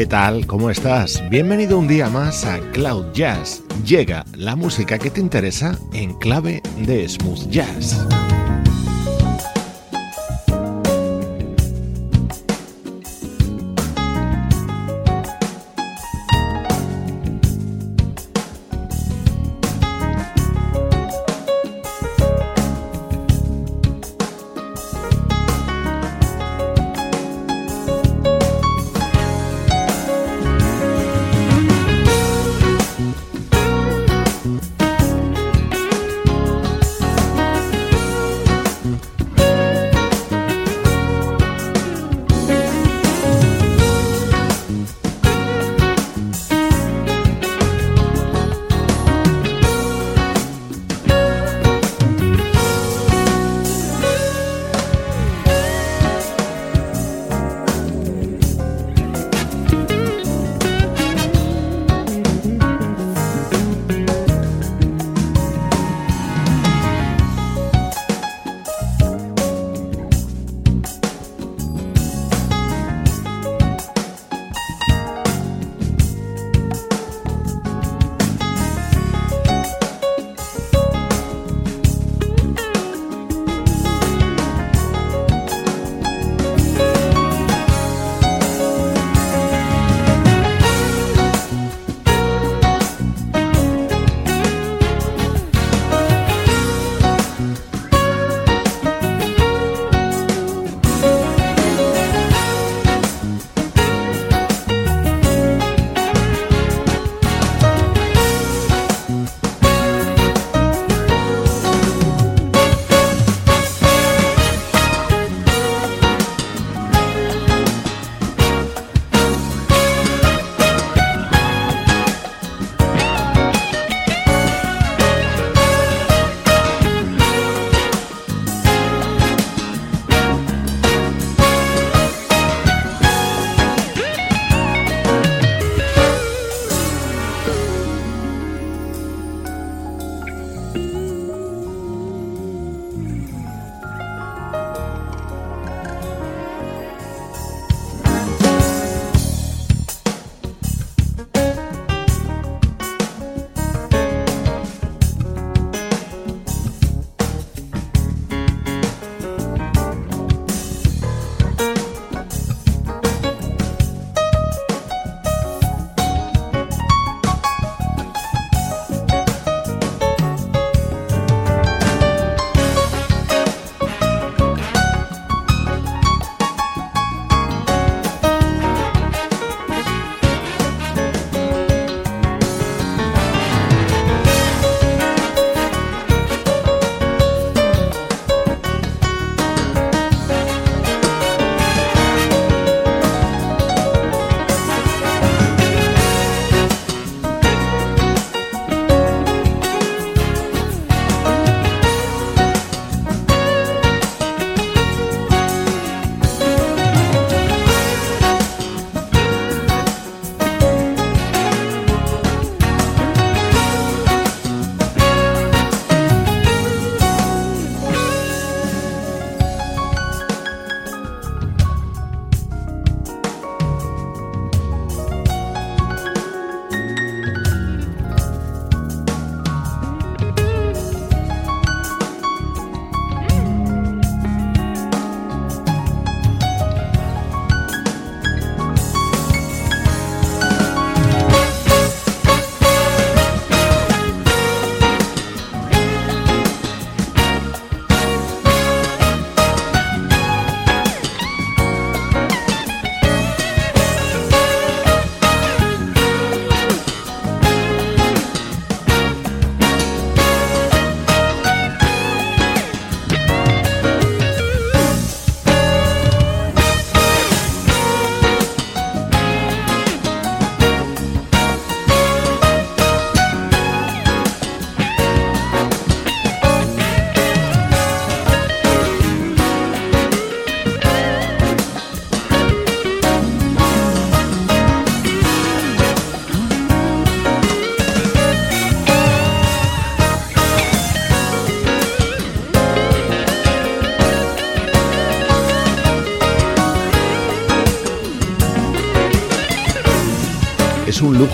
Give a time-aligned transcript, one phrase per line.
[0.00, 0.46] ¿Qué tal?
[0.46, 1.22] ¿Cómo estás?
[1.28, 3.62] Bienvenido un día más a Cloud Jazz.
[3.84, 8.06] Llega la música que te interesa en clave de smooth jazz.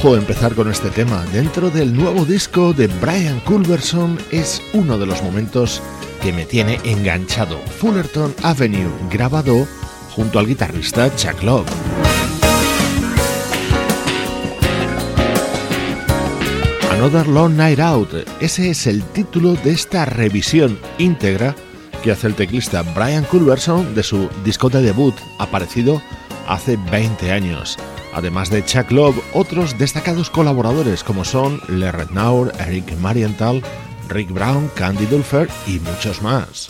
[0.06, 1.24] Lujo empezar con este tema.
[1.32, 5.82] Dentro del nuevo disco de Brian Culberson es uno de los momentos
[6.22, 7.58] que me tiene enganchado.
[7.80, 9.66] Fullerton Avenue, grabado
[10.10, 11.66] junto al guitarrista Chuck Love.
[16.92, 18.10] Another Long Night Out,
[18.40, 21.54] ese es el título de esta revisión íntegra
[22.04, 26.00] que hace el teclista Brian Culberson de su disco de debut, aparecido
[26.46, 27.76] hace 20 años.
[28.16, 33.62] Además de Chuck Love, otros destacados colaboradores como son Le Rednaur, Eric Marienthal,
[34.08, 36.66] Rick Brown, Candy Dulfer y muchos más.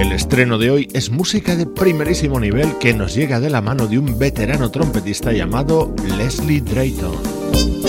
[0.00, 3.86] El estreno de hoy es música de primerísimo nivel que nos llega de la mano
[3.86, 7.87] de un veterano trompetista llamado Leslie Drayton.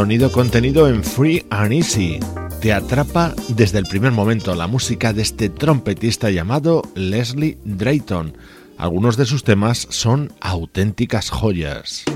[0.00, 2.18] Sonido contenido en Free and Easy,
[2.62, 8.34] te atrapa desde el primer momento la música de este trompetista llamado Leslie Drayton.
[8.78, 12.06] Algunos de sus temas son auténticas joyas.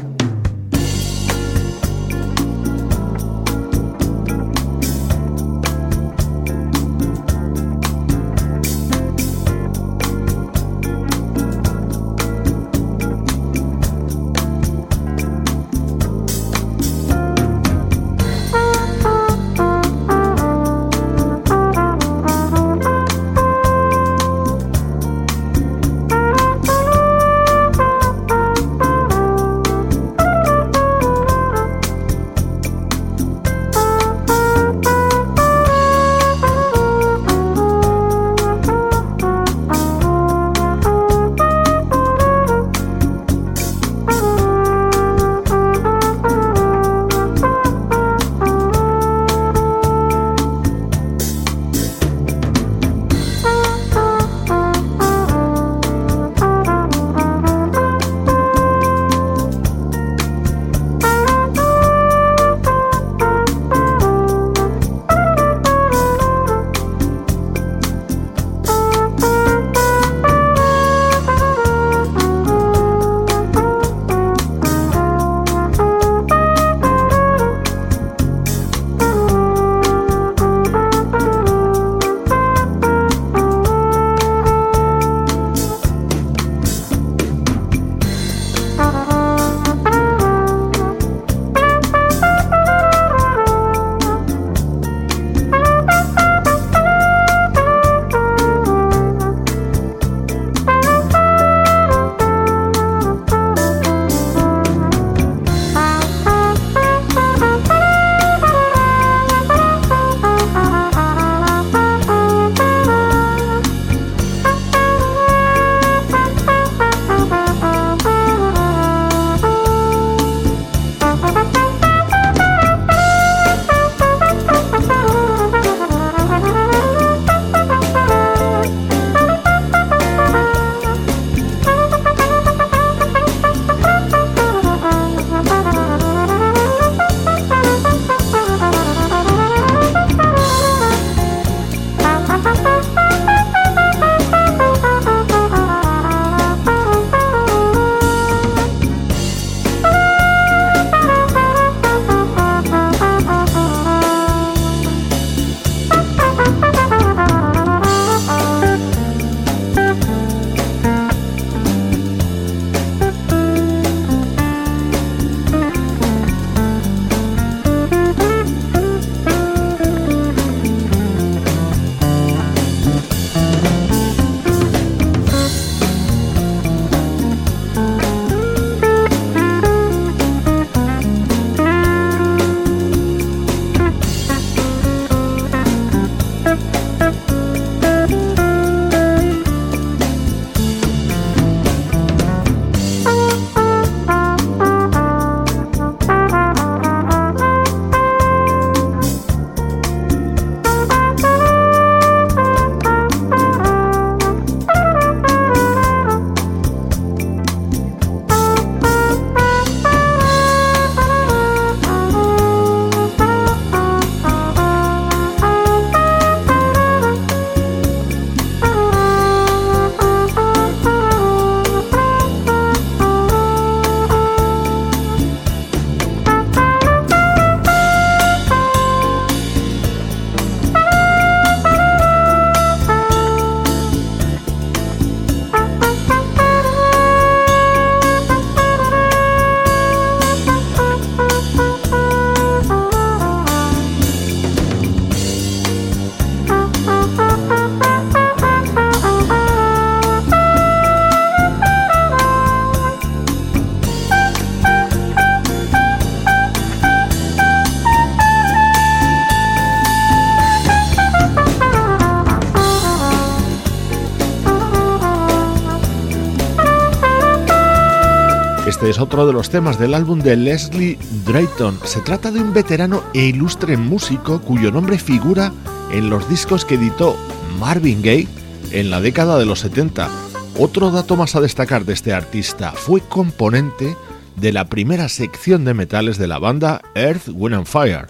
[269.14, 271.78] Otro de los temas del álbum de Leslie Drayton.
[271.84, 275.52] Se trata de un veterano e ilustre músico cuyo nombre figura
[275.92, 277.16] en los discos que editó
[277.60, 278.26] Marvin Gaye
[278.72, 280.10] en la década de los 70.
[280.58, 283.96] Otro dato más a destacar de este artista fue componente
[284.34, 288.08] de la primera sección de metales de la banda Earth, Wind and Fire.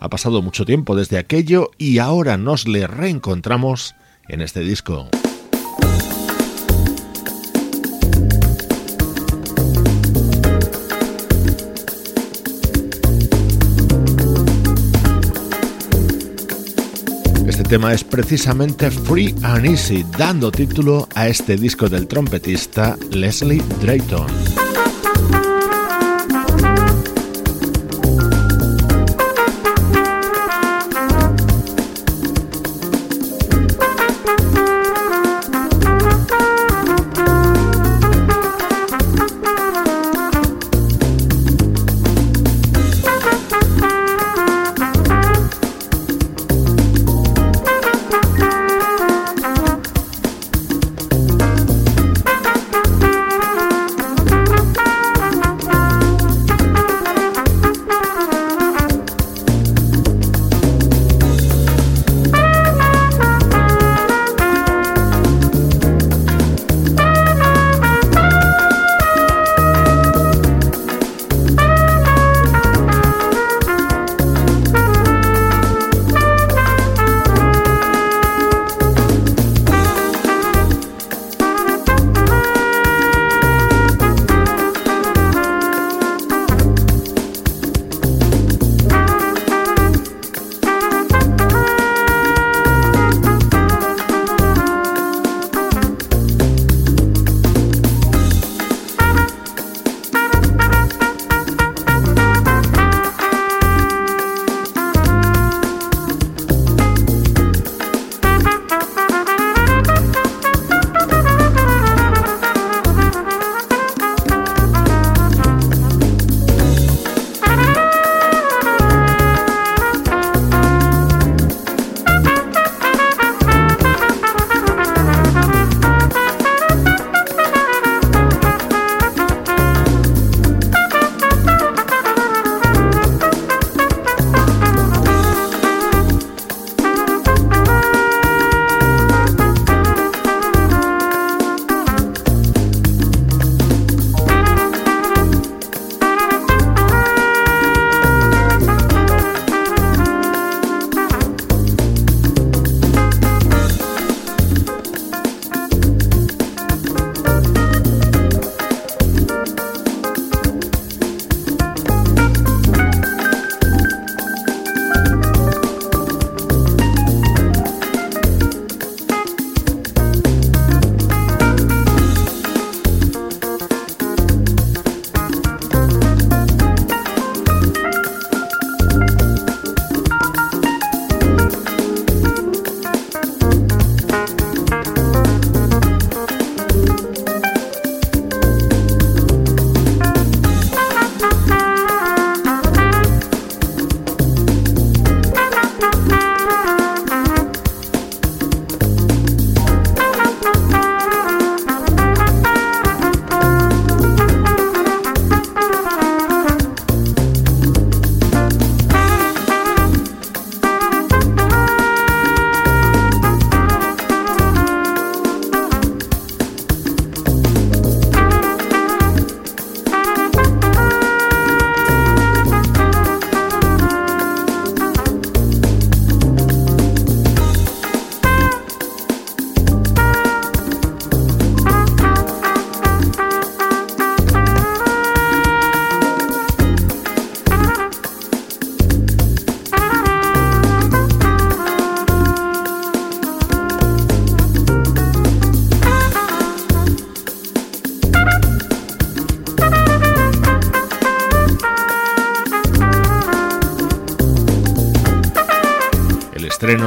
[0.00, 3.94] Ha pasado mucho tiempo desde aquello y ahora nos le reencontramos
[4.26, 5.10] en este disco.
[17.68, 24.65] Tema es precisamente Free and Easy, dando título a este disco del trompetista Leslie Drayton.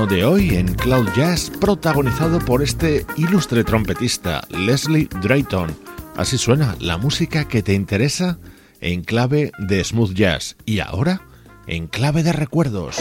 [0.08, 5.76] De hoy en Cloud Jazz, protagonizado por este ilustre trompetista, Leslie Drayton.
[6.16, 8.38] Así suena la música que te interesa
[8.82, 11.22] en clave de smooth jazz y ahora
[11.68, 12.98] en clave de recuerdos.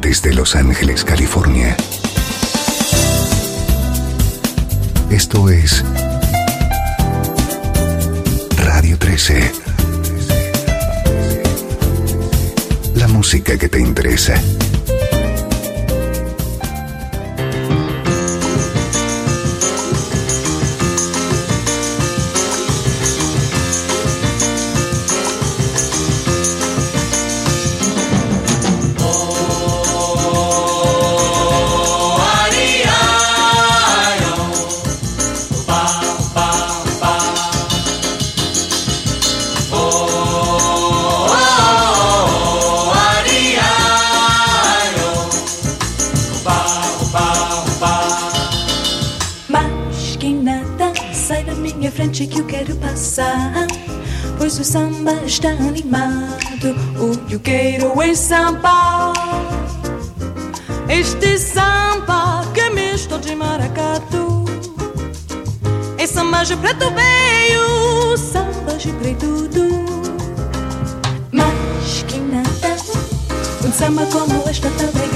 [0.00, 1.76] Desde Los Ángeles, California.
[5.10, 5.84] Esto es
[8.56, 9.69] Radio 13.
[13.20, 14.34] Música que te interesa.
[54.60, 59.14] Pois o samba está animado, o que eu quero é samba.
[60.86, 64.44] Este samba que é misto de maracatu.
[65.96, 69.48] É samba de preto veio, samba de preto
[71.32, 72.76] Mas que nada,
[73.66, 75.09] um samba como este tá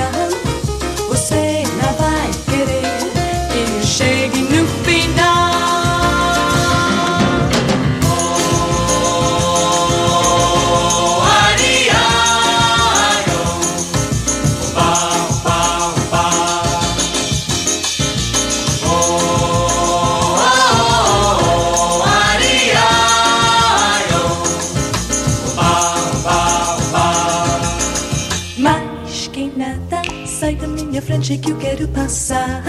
[31.38, 32.62] que eu quero passar.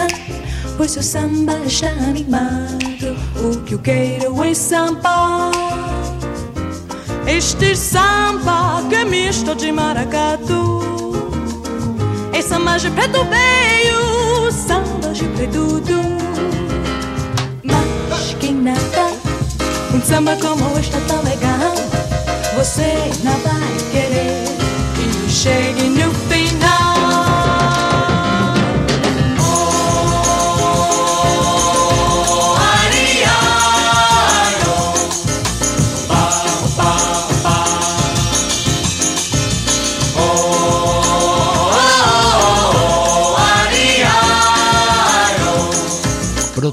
[0.78, 3.16] Pois seu samba está animado.
[3.44, 5.52] O que eu quero é samba.
[7.28, 10.82] Este samba que é misto de maracatu.
[12.34, 15.82] É samba de preto veio, samba de preto
[17.64, 19.14] Mas quem nada,
[19.94, 21.76] um samba como este tão legal.
[22.58, 24.46] Você não vai querer
[24.96, 26.25] que chegue no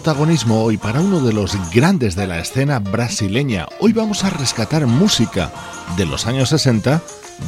[0.02, 3.68] protagonismo hoy para uno de los grandes de la escena brasileña.
[3.78, 5.52] Hoy vamos a rescatar música
[5.96, 7.00] de los años 60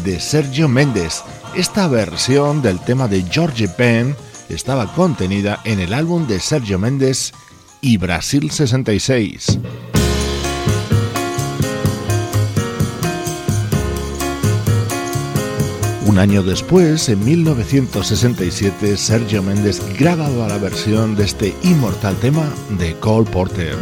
[0.05, 1.23] de Sergio Méndez.
[1.57, 4.15] Esta versión del tema de George Penn
[4.49, 7.33] estaba contenida en el álbum de Sergio Méndez
[7.81, 9.59] y Brasil 66.
[16.15, 22.49] Un año después, en 1967, Sergio Méndez grababa la versión de este inmortal tema
[22.79, 23.77] de Cole Porter.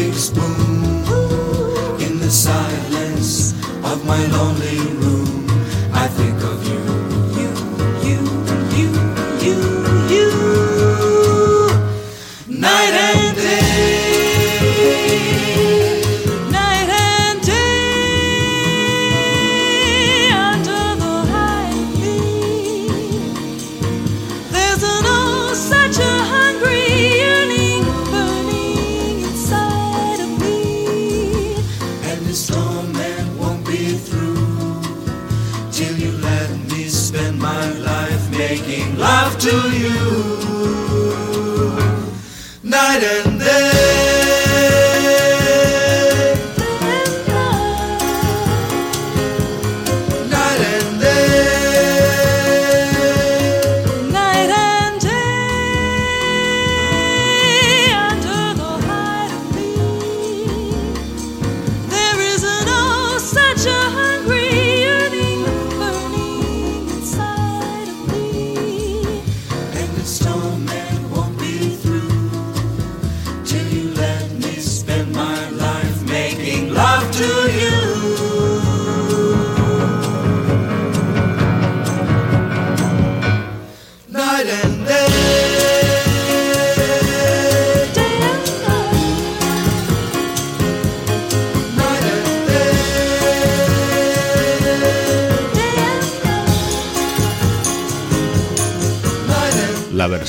[0.00, 3.52] Traffic spoon, in the silence
[3.84, 5.09] of my lonely room,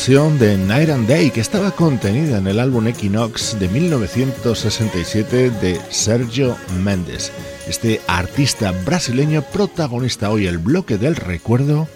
[0.08, 6.56] de Night and Day que estaba contenida en el álbum Equinox de 1967 de Sergio
[6.84, 7.32] Méndez,
[7.68, 11.88] este artista brasileño protagonista hoy el bloque del recuerdo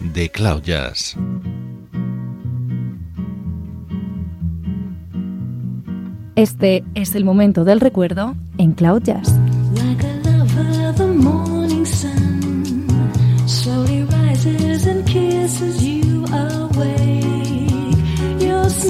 [0.00, 1.18] de Cloud Jazz.
[6.36, 9.38] Este es el momento del recuerdo en Cloud Jazz.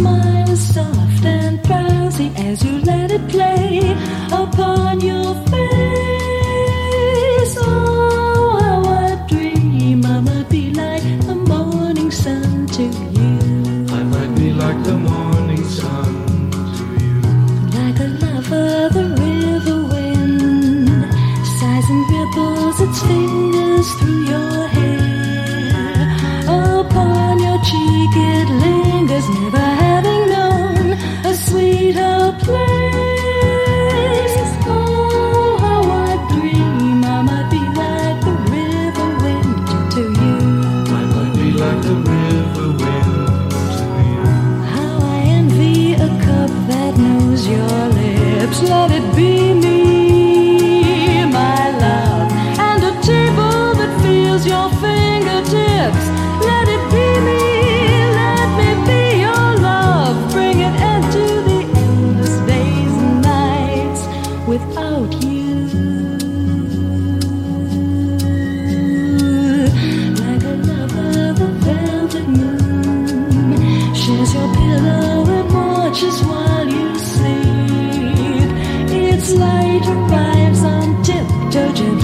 [0.01, 3.81] smile is soft and drowsy as you let it play
[4.33, 6.10] upon your face.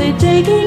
[0.07, 0.66] they taking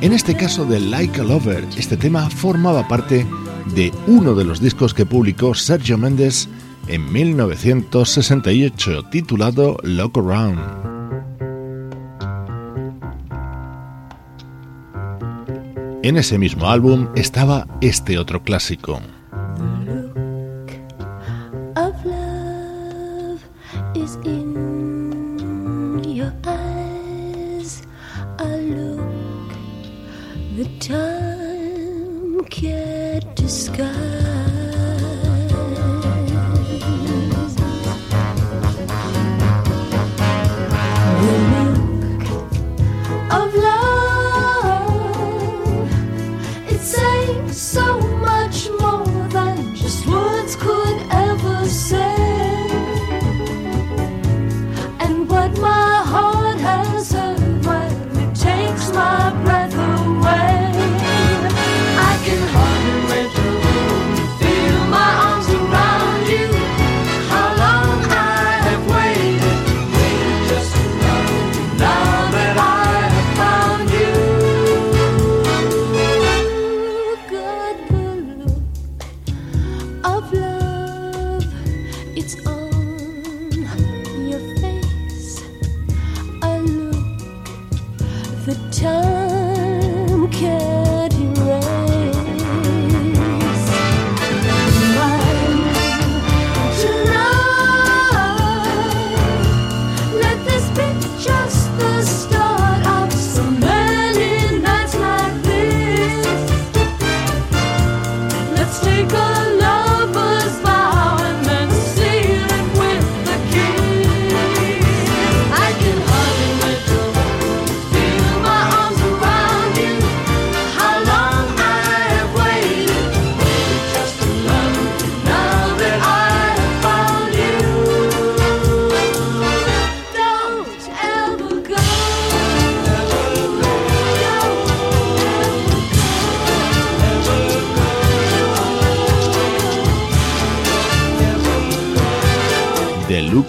[0.00, 1.64] en este caso de Like a Lover.
[1.76, 3.24] Este tema formaba parte
[3.72, 6.48] de uno de los discos que publicó Sergio Méndez
[6.88, 10.58] en 1968, titulado Look Around.
[16.02, 19.00] En ese mismo álbum estaba este otro clásico.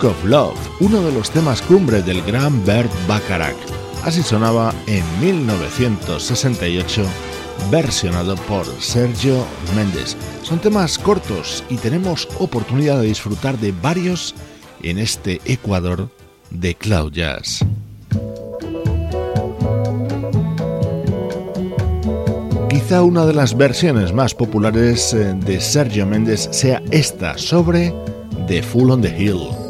[0.03, 3.55] Of Love, uno de los temas cumbre del gran Bert Bacharach.
[4.03, 7.03] Así sonaba en 1968,
[7.71, 10.17] versionado por Sergio Méndez.
[10.41, 14.35] Son temas cortos y tenemos oportunidad de disfrutar de varios
[14.81, 16.09] en este Ecuador
[16.49, 17.65] de Cloud Jazz.
[22.69, 27.93] Quizá una de las versiones más populares eh, de Sergio Méndez sea esta sobre
[28.47, 29.62] The Fool on the Hill.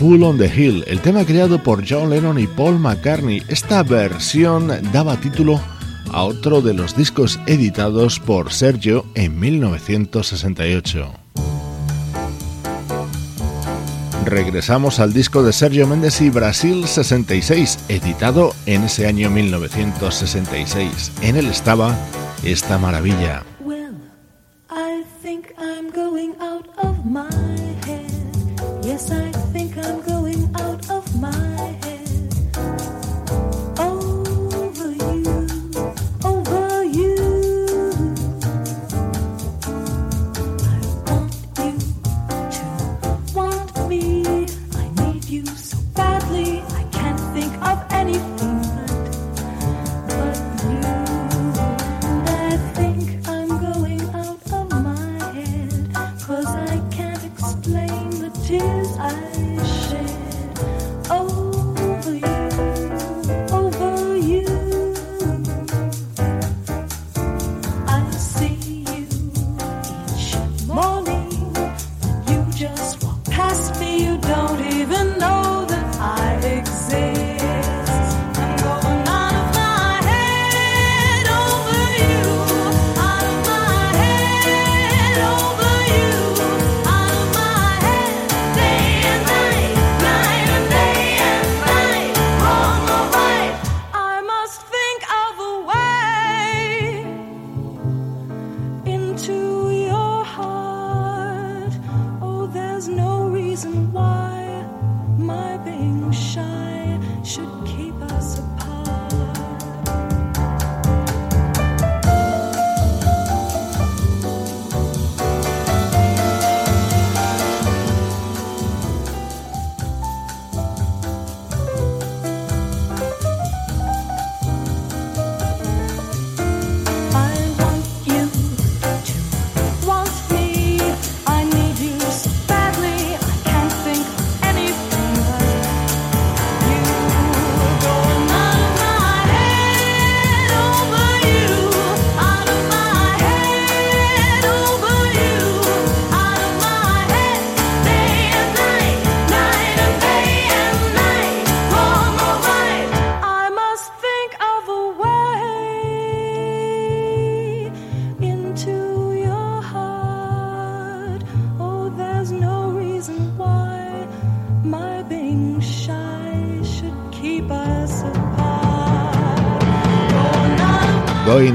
[0.00, 3.42] Fool on the Hill, el tema creado por John Lennon y Paul McCartney.
[3.48, 5.60] Esta versión daba título
[6.10, 11.12] a otro de los discos editados por Sergio en 1968.
[14.24, 21.12] Regresamos al disco de Sergio Méndez y Brasil 66, editado en ese año 1966.
[21.20, 21.94] En él estaba
[22.42, 23.42] esta maravilla.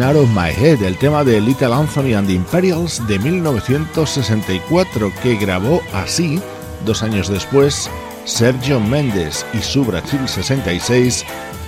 [0.06, 5.36] Out of My Head, el tema de Little Anthony and the Imperials de 1964, que
[5.36, 6.40] grabó así,
[6.86, 7.90] dos años después,
[8.24, 11.26] Sergio Méndez y su Brasil 66,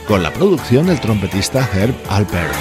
[0.07, 2.51] con la producción del trompetista Herb Alper.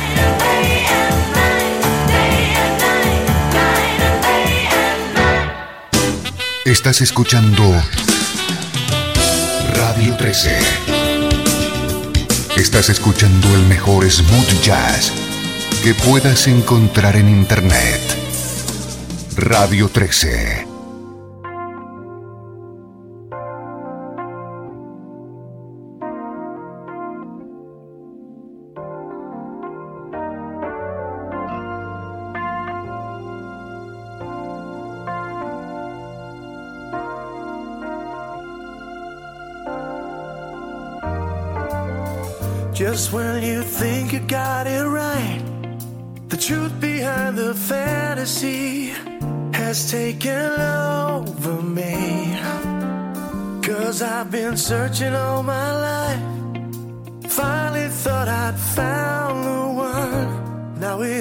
[6.64, 7.62] Estás escuchando
[9.74, 10.59] Radio 13.
[12.57, 15.26] Estás escuchando el mejor smooth jazz
[15.87, 18.01] que puedas encontrar en Internet.
[19.37, 20.65] Radio 13.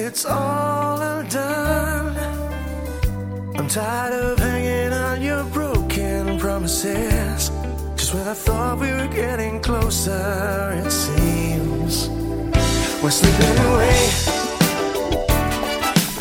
[0.06, 2.16] It's all undone.
[3.56, 7.50] I'm tired of hanging on your broken promises.
[7.96, 12.08] Just when I thought we were getting closer, it seems
[13.02, 14.00] we're slipping away.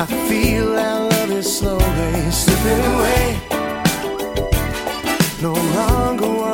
[0.03, 3.39] I feel our love is slowly slipping away.
[5.43, 6.44] No longer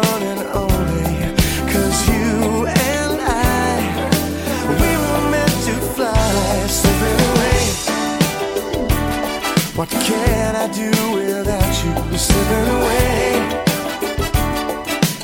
[9.81, 11.93] What can I do without you?
[12.15, 13.33] Slipping away.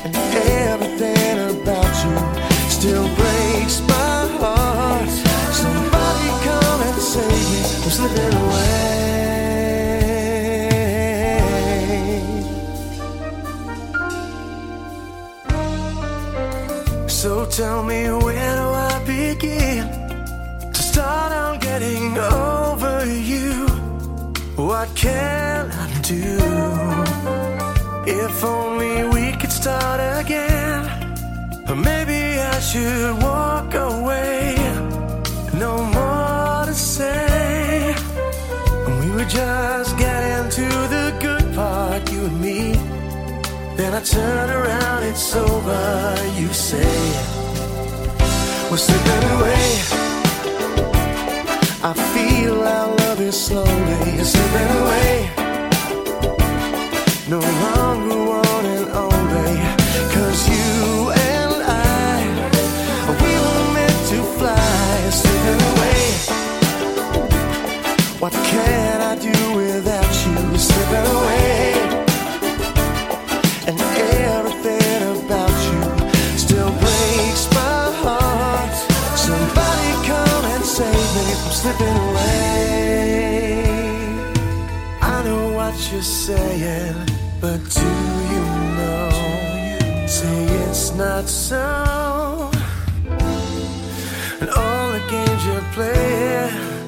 [0.02, 0.16] And
[0.66, 2.16] everything about you
[2.68, 5.10] still breaks my heart.
[5.54, 7.60] Somebody come and save me.
[7.84, 8.66] I'm slipping away.
[17.06, 19.86] So tell me where do I begin
[20.72, 22.57] to start on getting you?
[24.78, 26.38] What can I do?
[28.06, 30.84] If only we could start again.
[31.88, 34.54] Maybe I should walk away.
[35.58, 37.92] No more to say.
[39.00, 42.74] We were just getting to the good part, you and me.
[43.76, 45.82] Then I turn around, it's over,
[46.38, 46.98] you say.
[48.70, 49.66] We're slipping away.
[51.82, 55.30] I feel our is slowly slipping away.
[57.28, 59.54] No longer one and only.
[60.14, 62.22] Cause you and I,
[63.22, 66.02] we were meant to fly, slipping away.
[68.20, 71.72] What can I do without you slipping away?
[73.68, 73.80] And
[74.30, 78.74] everything about you still breaks my heart.
[79.16, 82.47] Somebody come and save me from slipping away.
[85.92, 86.94] You're saying,
[87.40, 87.80] but do
[88.32, 88.44] you
[88.76, 90.06] know?
[90.06, 92.50] Say it's not so.
[94.40, 96.87] And all the games you play.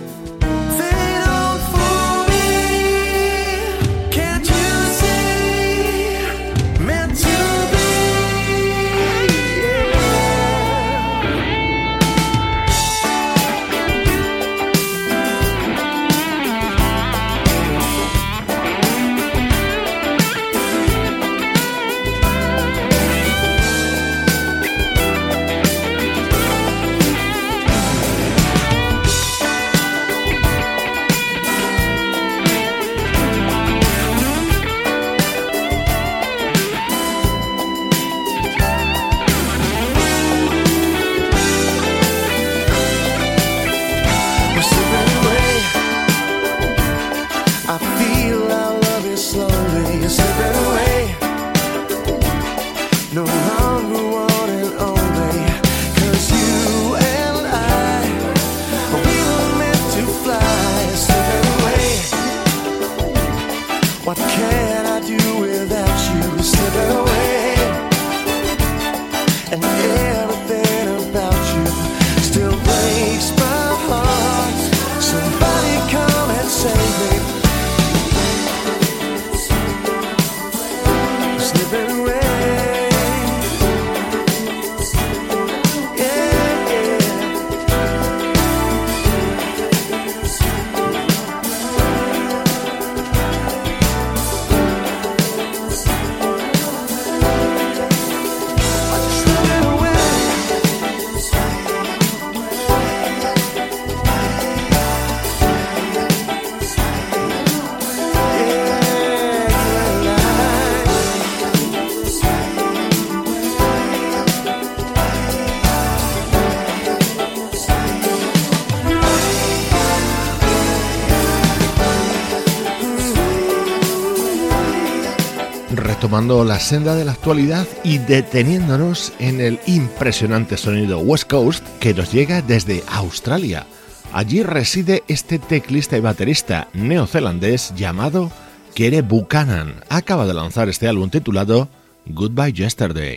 [126.21, 132.13] La senda de la actualidad y deteniéndonos en el impresionante sonido West Coast que nos
[132.13, 133.67] llega desde Australia.
[134.13, 138.31] Allí reside este teclista y baterista neozelandés llamado
[138.75, 139.77] Kere Buchanan.
[139.89, 141.69] Acaba de lanzar este álbum titulado
[142.05, 143.17] Goodbye Yesterday.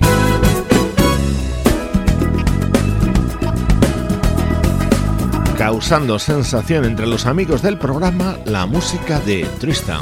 [5.58, 10.02] Causando sensación entre los amigos del programa, la música de Tristan.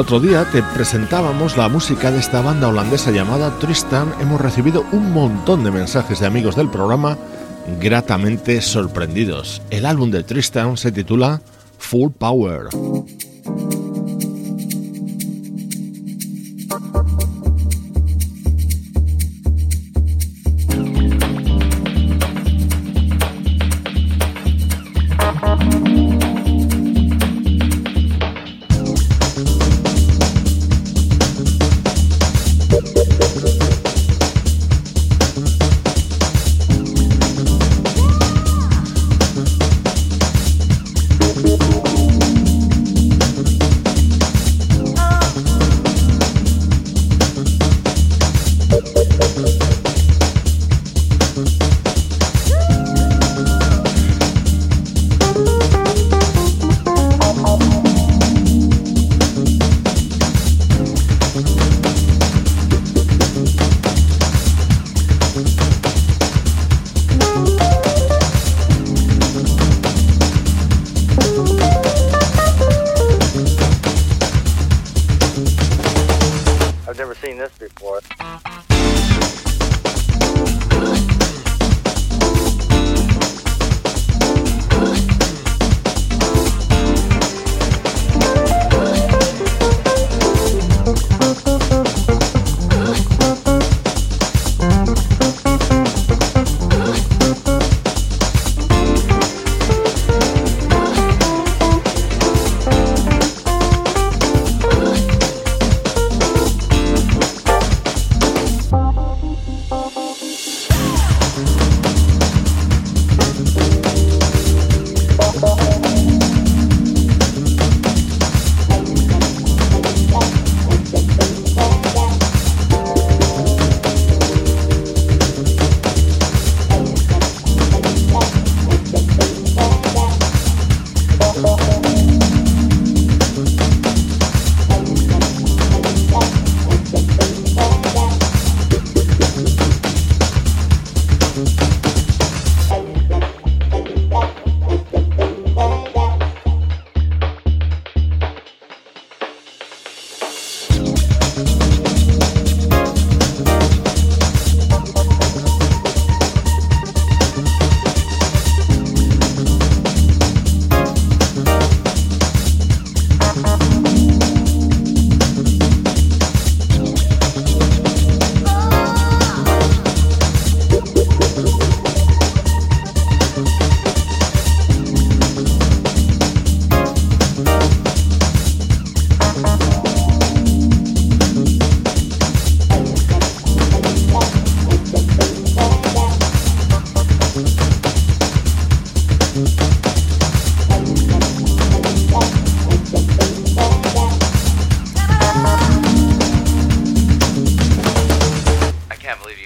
[0.00, 5.12] Otro día te presentábamos la música de esta banda holandesa llamada Tristan, hemos recibido un
[5.12, 7.18] montón de mensajes de amigos del programa
[7.78, 9.60] gratamente sorprendidos.
[9.68, 11.42] El álbum de Tristan se titula
[11.76, 12.68] Full Power.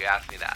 [0.07, 0.54] asked me that.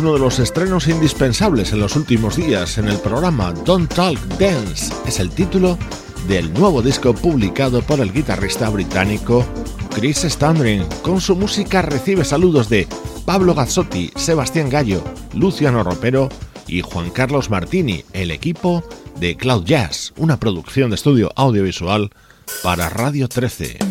[0.00, 4.94] Uno de los estrenos indispensables en los últimos días en el programa Don't Talk Dance.
[5.06, 5.76] Es el título
[6.26, 9.44] del nuevo disco publicado por el guitarrista británico
[9.94, 10.84] Chris Standring.
[11.02, 12.88] Con su música recibe saludos de
[13.26, 16.30] Pablo Gazzotti, Sebastián Gallo, Luciano Ropero
[16.66, 18.82] y Juan Carlos Martini, el equipo
[19.18, 22.10] de Cloud Jazz, una producción de estudio audiovisual
[22.62, 23.89] para Radio 13.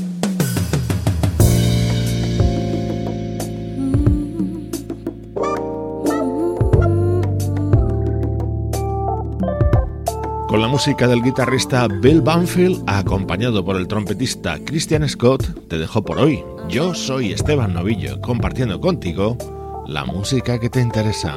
[10.50, 16.02] Con la música del guitarrista Bill Banfield, acompañado por el trompetista Christian Scott, te dejo
[16.02, 16.44] por hoy.
[16.68, 19.38] Yo soy Esteban Novillo, compartiendo contigo
[19.86, 21.36] la música que te interesa.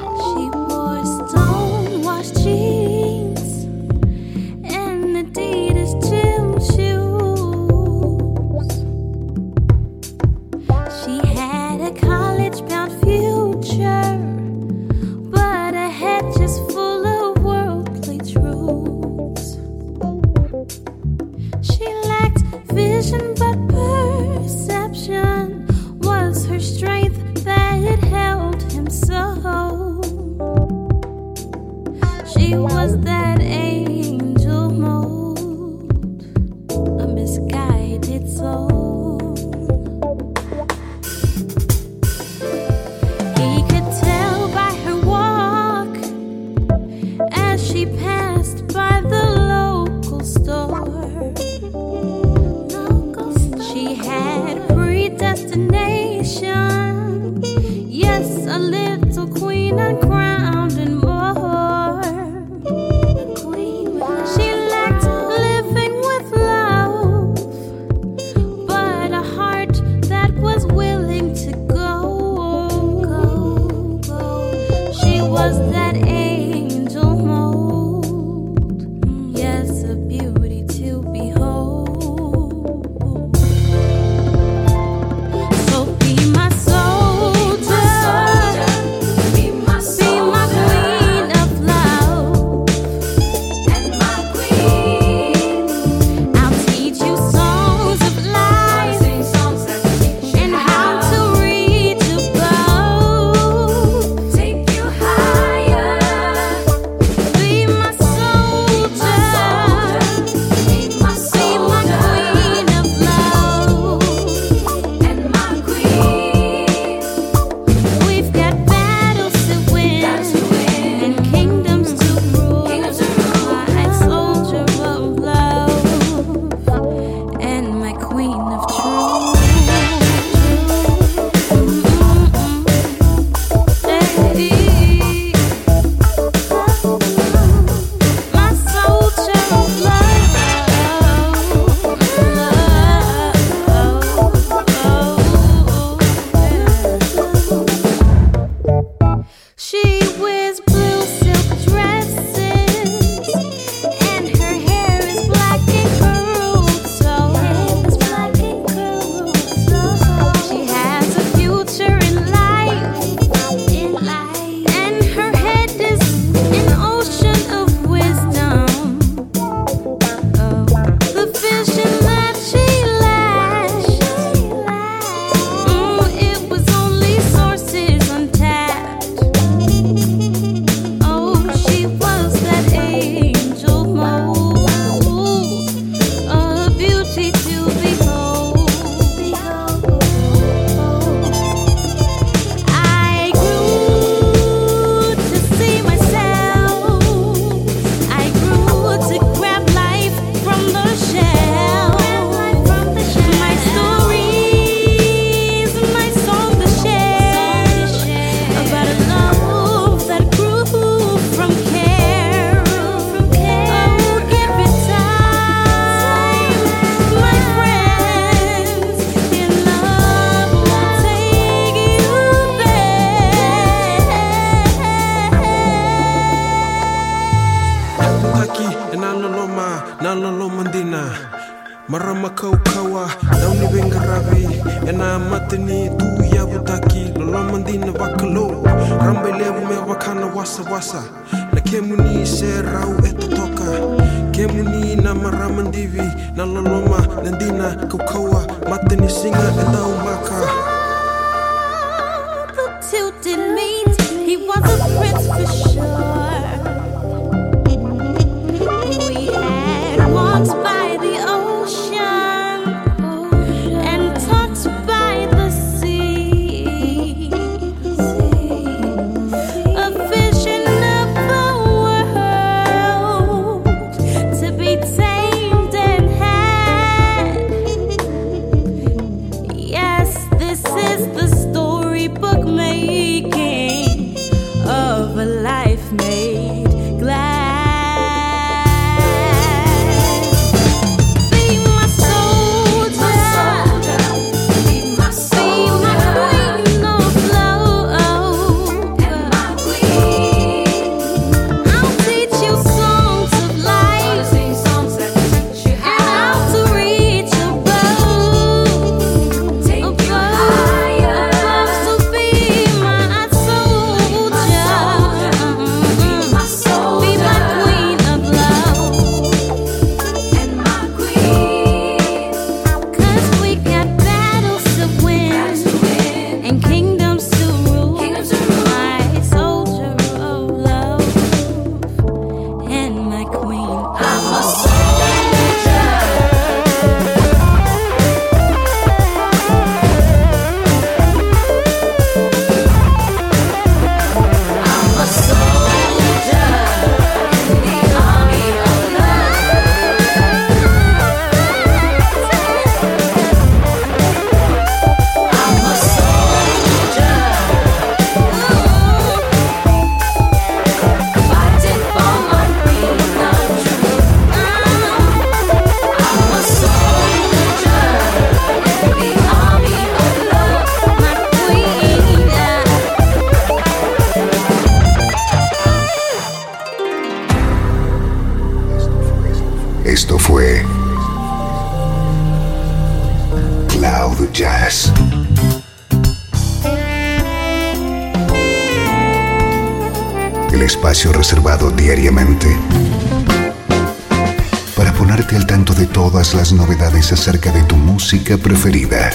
[398.13, 399.11] Música preferida.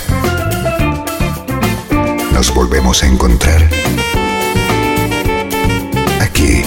[2.33, 3.61] Nos volvemos a encontrar
[6.19, 6.63] aquí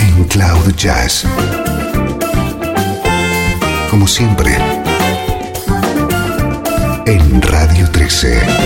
[0.00, 1.24] en Cloud Jazz.
[3.88, 4.56] Como siempre,
[7.06, 8.61] en Radio 13.